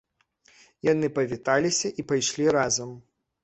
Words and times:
Яны 0.87 1.11
павіталіся 1.19 1.95
і 1.99 2.09
пайшлі 2.13 2.51
разам. 2.61 3.01